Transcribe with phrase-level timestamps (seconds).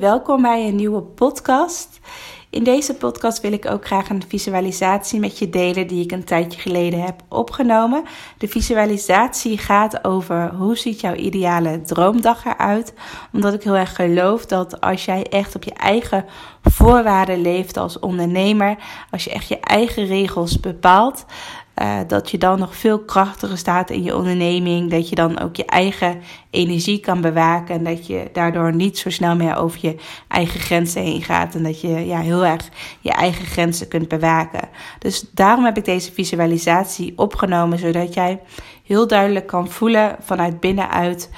[0.00, 2.00] welkom bij een nieuwe podcast.
[2.50, 6.24] In deze podcast wil ik ook graag een visualisatie met je delen die ik een
[6.24, 8.04] tijdje geleden heb opgenomen.
[8.38, 12.94] De visualisatie gaat over hoe ziet jouw ideale droomdag eruit.
[13.32, 16.24] Omdat ik heel erg geloof dat als jij echt op je eigen
[16.62, 18.76] voorwaarden leeft als ondernemer,
[19.10, 21.24] als je echt je eigen regels bepaalt,
[21.76, 24.90] uh, dat je dan nog veel krachtiger staat in je onderneming.
[24.90, 27.74] Dat je dan ook je eigen energie kan bewaken.
[27.74, 29.96] En dat je daardoor niet zo snel meer over je
[30.28, 31.54] eigen grenzen heen gaat.
[31.54, 32.68] En dat je ja, heel erg
[33.00, 34.68] je eigen grenzen kunt bewaken.
[34.98, 37.78] Dus daarom heb ik deze visualisatie opgenomen.
[37.78, 38.40] Zodat jij
[38.84, 41.30] heel duidelijk kan voelen vanuit binnenuit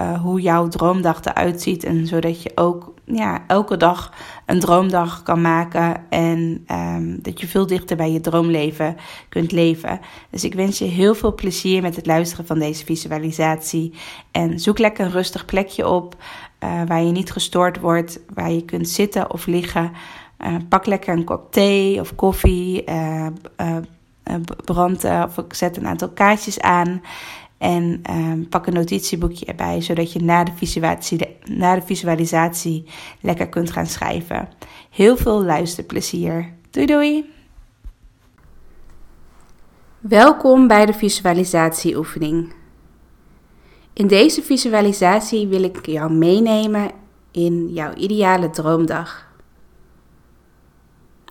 [0.00, 1.84] uh, hoe jouw droomdag eruit ziet.
[1.84, 4.12] En zodat je ook ja, elke dag
[4.46, 6.10] een droomdag kan maken.
[6.10, 8.96] En um, dat je veel dichter bij je droomleven
[9.28, 10.00] kunt leven.
[10.30, 13.94] Dus ik wens je heel veel plezier met het luisteren van deze visualisatie.
[14.30, 16.16] En zoek lekker een rustig plekje op.
[16.64, 18.20] Uh, waar je niet gestoord wordt.
[18.34, 19.92] Waar je kunt zitten of liggen.
[20.46, 22.84] Uh, pak lekker een kop thee of koffie.
[24.64, 27.02] brand of ik zet een aantal kaartjes aan.
[27.64, 32.84] En um, pak een notitieboekje erbij, zodat je na de, visualisatie, na de visualisatie
[33.20, 34.48] lekker kunt gaan schrijven.
[34.90, 36.54] Heel veel luisterplezier.
[36.70, 37.32] Doei doei!
[39.98, 42.52] Welkom bij de visualisatieoefening.
[43.92, 46.90] In deze visualisatie wil ik jou meenemen
[47.30, 49.26] in jouw ideale droomdag.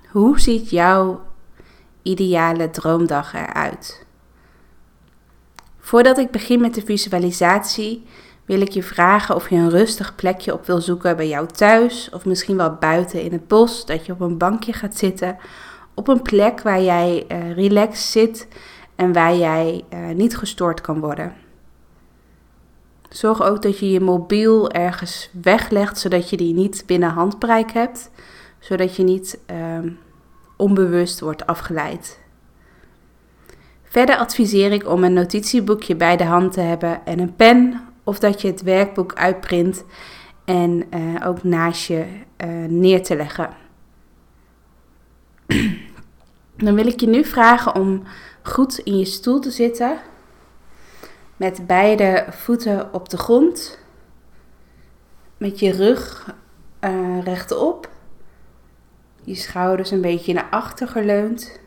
[0.10, 1.22] Hoe ziet jouw
[2.02, 4.06] ideale droomdag eruit?
[5.86, 8.04] Voordat ik begin met de visualisatie,
[8.46, 12.10] wil ik je vragen of je een rustig plekje op wil zoeken bij jou thuis
[12.14, 15.38] of misschien wel buiten in het bos, dat je op een bankje gaat zitten,
[15.94, 18.48] op een plek waar jij uh, relaxed zit
[18.96, 21.34] en waar jij uh, niet gestoord kan worden.
[23.10, 28.12] Zorg ook dat je je mobiel ergens weglegt, zodat je die niet binnen handbereik hebt,
[28.60, 29.92] zodat je niet uh,
[30.58, 32.23] onbewust wordt afgeleid.
[33.94, 38.20] Verder adviseer ik om een notitieboekje bij de hand te hebben en een pen, of
[38.20, 39.84] dat je het werkboek uitprint
[40.46, 42.06] en uh, ook naast je
[42.46, 43.50] uh, neer te leggen.
[46.64, 48.04] Dan wil ik je nu vragen om
[48.44, 49.98] goed in je stoel te zitten,
[51.38, 53.80] met beide voeten op de grond,
[55.38, 56.36] met je rug
[56.82, 57.90] uh, rechtop,
[59.24, 61.62] je schouders een beetje naar achter geleund.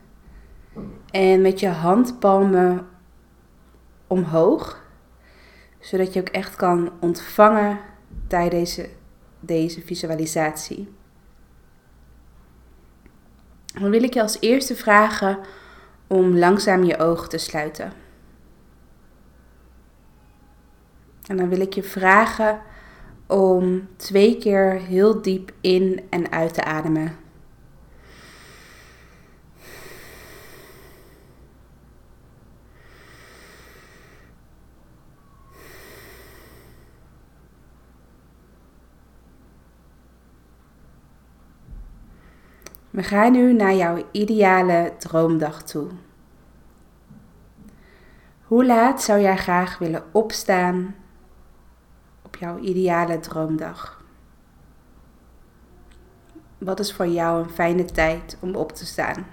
[1.16, 2.86] En met je handpalmen
[4.06, 4.84] omhoog,
[5.80, 7.78] zodat je ook echt kan ontvangen
[8.26, 8.88] tijdens deze,
[9.40, 10.88] deze visualisatie.
[13.80, 15.38] Dan wil ik je als eerste vragen
[16.06, 17.92] om langzaam je ogen te sluiten.
[21.26, 22.60] En dan wil ik je vragen
[23.26, 27.25] om twee keer heel diep in en uit te ademen.
[42.96, 45.88] We gaan nu naar jouw ideale droomdag toe.
[48.42, 50.94] Hoe laat zou jij graag willen opstaan
[52.22, 54.02] op jouw ideale droomdag?
[56.58, 59.26] Wat is voor jou een fijne tijd om op te staan?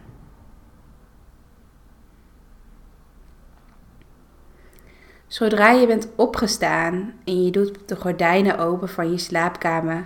[5.28, 10.06] Zodra je bent opgestaan en je doet de gordijnen open van je slaapkamer,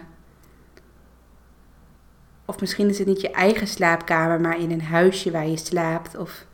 [2.48, 6.18] of misschien is het niet je eigen slaapkamer, maar in een huisje waar je slaapt.
[6.18, 6.46] Of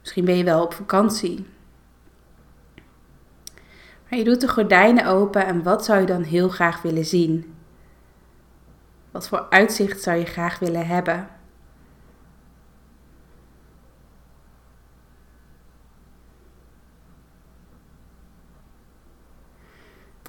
[0.00, 1.46] misschien ben je wel op vakantie.
[4.08, 7.54] Maar je doet de gordijnen open en wat zou je dan heel graag willen zien?
[9.10, 11.28] Wat voor uitzicht zou je graag willen hebben?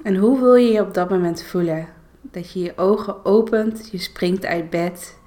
[0.03, 2.02] En hoe wil je je op dat moment voelen?
[2.33, 5.17] Dat je je ogen opent, je springt uit bed,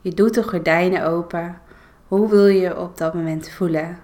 [0.00, 1.60] je doet de gordijnen open.
[2.08, 3.98] Hoe wil je je op dat moment voelen?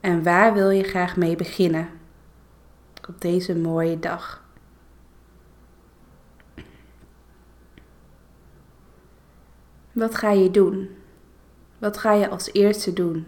[0.00, 1.88] En waar wil je graag mee beginnen
[3.08, 4.44] op deze mooie dag?
[9.92, 10.99] Wat ga je doen?
[11.80, 13.26] Wat ga je als eerste doen?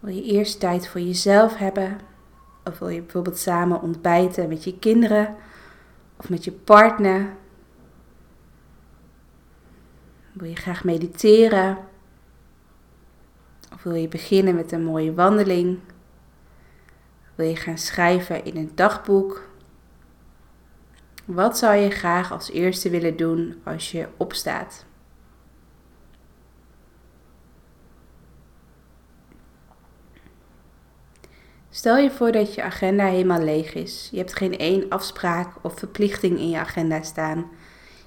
[0.00, 1.98] Wil je eerst tijd voor jezelf hebben?
[2.64, 5.36] Of wil je bijvoorbeeld samen ontbijten met je kinderen
[6.16, 7.36] of met je partner?
[10.32, 11.78] Wil je graag mediteren?
[13.72, 15.78] Of wil je beginnen met een mooie wandeling?
[17.34, 19.47] Wil je gaan schrijven in een dagboek?
[21.28, 24.84] Wat zou je graag als eerste willen doen als je opstaat?
[31.70, 34.08] Stel je voor dat je agenda helemaal leeg is.
[34.10, 37.50] Je hebt geen één afspraak of verplichting in je agenda staan.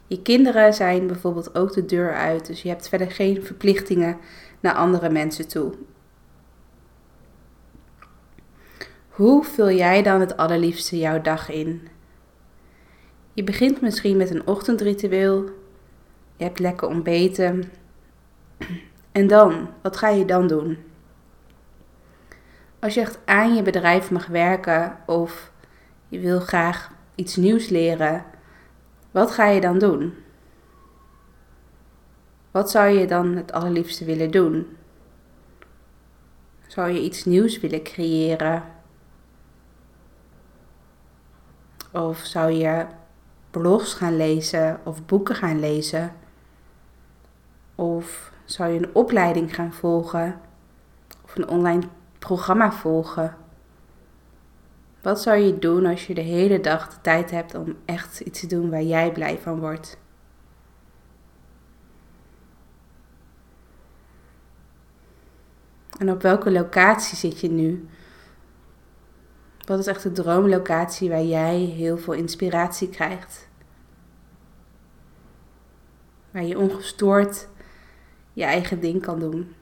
[0.07, 4.17] Je kinderen zijn bijvoorbeeld ook de deur uit, dus je hebt verder geen verplichtingen
[4.59, 5.73] naar andere mensen toe.
[9.09, 11.87] Hoe vul jij dan het allerliefste jouw dag in?
[13.33, 15.43] Je begint misschien met een ochtendritueel.
[16.35, 17.71] Je hebt lekker ontbeten.
[19.11, 20.77] En dan, wat ga je dan doen?
[22.79, 25.51] Als je echt aan je bedrijf mag werken of
[26.07, 28.25] je wil graag iets nieuws leren,
[29.11, 30.13] wat ga je dan doen?
[32.51, 34.77] Wat zou je dan het allerliefste willen doen?
[36.67, 38.63] Zou je iets nieuws willen creëren?
[41.91, 42.85] Of zou je
[43.51, 46.15] blogs gaan lezen of boeken gaan lezen?
[47.75, 50.39] Of zou je een opleiding gaan volgen
[51.23, 51.83] of een online
[52.19, 53.35] programma volgen?
[55.01, 58.39] Wat zou je doen als je de hele dag de tijd hebt om echt iets
[58.39, 59.99] te doen waar jij blij van wordt?
[65.97, 67.89] En op welke locatie zit je nu?
[69.71, 73.47] Wat is echt de droomlocatie waar jij heel veel inspiratie krijgt?
[76.31, 77.47] Waar je ongestoord
[78.33, 79.55] je eigen ding kan doen.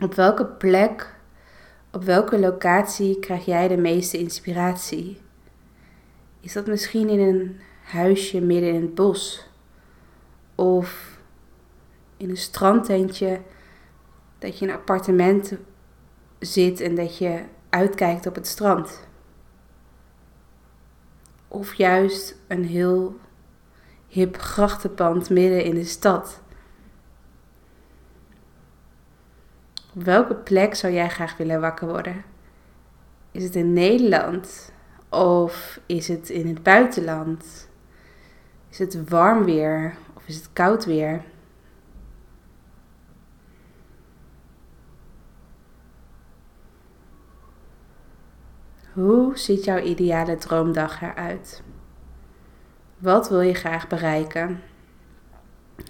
[0.00, 1.14] Op welke plek,
[1.90, 5.20] op welke locatie krijg jij de meeste inspiratie?
[6.40, 9.48] Is dat misschien in een huisje midden in het bos?
[10.54, 11.18] Of
[12.16, 13.40] in een strandtentje
[14.38, 15.52] dat je een appartement
[16.44, 19.06] zit en dat je uitkijkt op het strand?
[21.48, 23.16] Of juist een heel
[24.08, 26.42] hip grachtenpand midden in de stad?
[29.94, 32.24] Op welke plek zou jij graag willen wakker worden?
[33.30, 34.72] Is het in Nederland
[35.08, 37.68] of is het in het buitenland?
[38.70, 41.22] Is het warm weer of is het koud weer?
[48.94, 51.62] Hoe ziet jouw ideale droomdag eruit?
[52.98, 54.62] Wat wil je graag bereiken?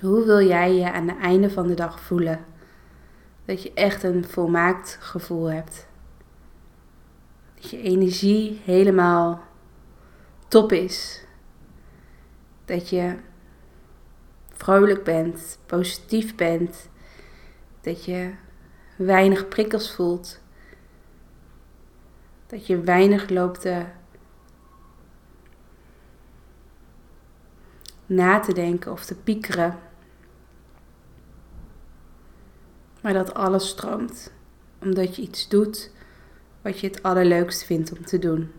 [0.01, 2.45] Hoe wil jij je aan het einde van de dag voelen?
[3.45, 5.87] Dat je echt een volmaakt gevoel hebt.
[7.55, 9.43] Dat je energie helemaal
[10.49, 11.25] top is.
[12.65, 13.17] Dat je
[14.49, 16.89] vrolijk bent, positief bent.
[17.81, 18.31] Dat je
[18.97, 20.43] weinig prikkels voelt.
[22.55, 23.85] Dat je weinig loopt te
[28.07, 29.79] na te denken of te piekeren.
[33.01, 34.33] Maar dat alles stroomt.
[34.81, 35.91] Omdat je iets doet
[36.63, 38.53] wat je het allerleukst vindt om te doen.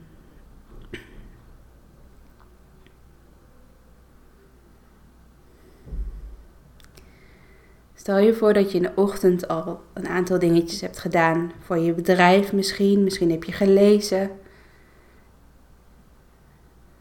[8.05, 11.77] Stel je voor dat je in de ochtend al een aantal dingetjes hebt gedaan voor
[11.77, 13.03] je bedrijf misschien.
[13.03, 14.31] Misschien heb je gelezen.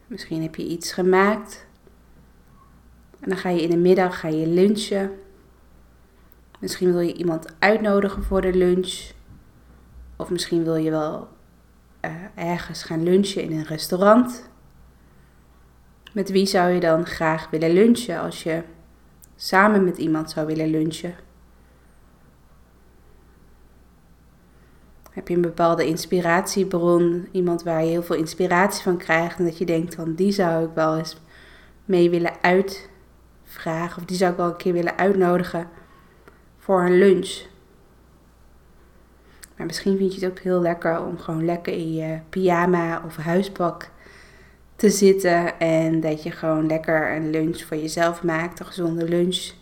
[0.07, 1.67] Misschien heb je iets gemaakt.
[3.21, 5.11] En dan ga je in de middag ga je lunchen.
[6.61, 9.11] Misschien wil je iemand uitnodigen voor de lunch.
[10.17, 11.29] Of misschien wil je wel
[12.05, 14.49] uh, ergens gaan lunchen in een restaurant.
[16.13, 18.63] Met wie zou je dan graag willen lunchen als je
[19.37, 21.15] samen met iemand zou willen lunchen?
[25.11, 29.59] Heb je een bepaalde inspiratiebron, iemand waar je heel veel inspiratie van krijgt en dat
[29.59, 31.17] je denkt van die zou ik wel eens
[31.85, 35.69] mee willen uitvragen of die zou ik wel een keer willen uitnodigen
[36.59, 37.43] voor een lunch.
[39.57, 43.17] Maar misschien vind je het ook heel lekker om gewoon lekker in je pyjama of
[43.17, 43.91] huispak
[44.77, 49.53] te zitten en dat je gewoon lekker een lunch voor jezelf maakt, een gezonde lunch,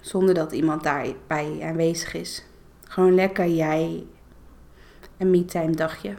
[0.00, 2.44] zonder dat iemand daarbij aanwezig is.
[2.88, 4.06] Gewoon lekker jij
[5.16, 6.14] een me-time dagje.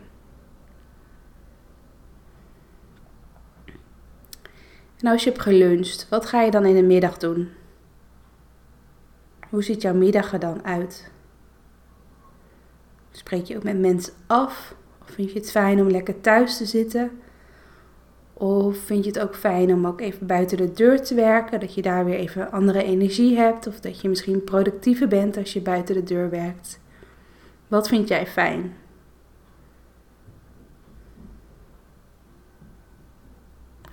[4.98, 7.50] En als je hebt geluncht, wat ga je dan in de middag doen?
[9.50, 11.12] Hoe ziet jouw middag er dan uit?
[13.12, 14.76] Spreek je ook met mensen af?
[15.02, 17.22] Of vind je het fijn om lekker thuis te zitten?
[18.42, 21.74] Of vind je het ook fijn om ook even buiten de deur te werken, dat
[21.74, 23.68] je daar weer even andere energie hebt?
[23.68, 26.80] Of dat je misschien productiever bent als je buiten de deur werkt?
[27.68, 28.74] Wat vind jij fijn?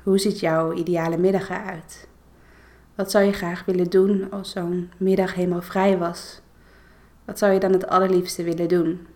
[0.03, 2.09] Hoe ziet jouw ideale middag eruit?
[2.95, 6.41] Wat zou je graag willen doen als zo'n middag helemaal vrij was?
[7.25, 9.07] Wat zou je dan het allerliefste willen doen?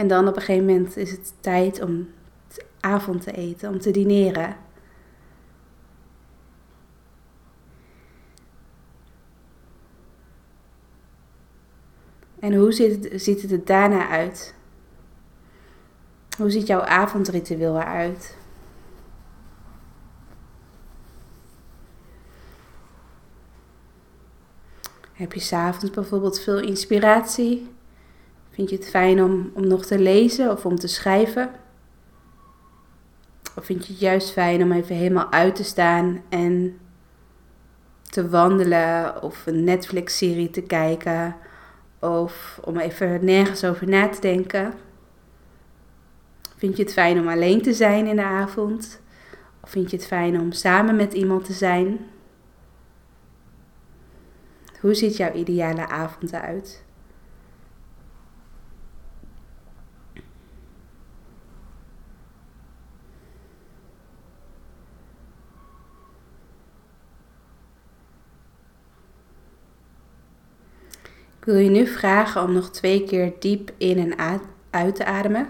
[0.00, 2.08] En dan op een gegeven moment is het tijd om
[2.48, 4.56] het avond te eten, om te dineren.
[12.38, 14.54] En hoe ziet het, ziet het er daarna uit?
[16.36, 18.36] Hoe ziet jouw avondritueel eruit?
[25.12, 27.78] Heb je s'avonds bijvoorbeeld veel inspiratie?
[28.60, 31.50] Vind je het fijn om, om nog te lezen of om te schrijven?
[33.56, 36.78] Of vind je het juist fijn om even helemaal uit te staan en
[38.02, 41.36] te wandelen of een Netflix-serie te kijken
[41.98, 44.74] of om even nergens over na te denken?
[46.56, 49.00] Vind je het fijn om alleen te zijn in de avond?
[49.60, 51.98] Of vind je het fijn om samen met iemand te zijn?
[54.80, 56.88] Hoe ziet jouw ideale avond eruit?
[71.50, 74.40] Wil je nu vragen om nog twee keer diep in en
[74.70, 75.48] uit te ademen.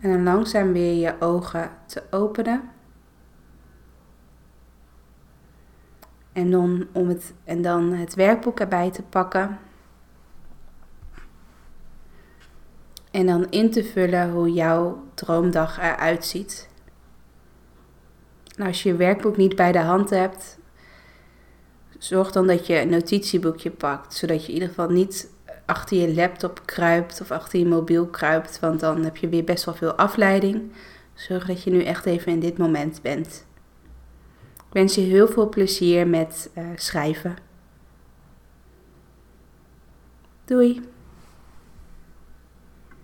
[0.00, 2.70] En dan langzaam weer je ogen te openen.
[6.32, 9.58] En dan, om het, en dan het werkboek erbij te pakken.
[13.10, 16.68] En dan in te vullen hoe jouw droomdag eruit ziet.
[18.58, 20.58] En als je je werkboek niet bij de hand hebt,
[21.98, 25.30] zorg dan dat je een notitieboekje pakt, zodat je in ieder geval niet
[25.66, 29.64] achter je laptop kruipt of achter je mobiel kruipt, want dan heb je weer best
[29.64, 30.72] wel veel afleiding.
[31.14, 33.46] Zorg dat je nu echt even in dit moment bent.
[34.56, 37.36] Ik wens je heel veel plezier met uh, schrijven.
[40.44, 40.82] Doei!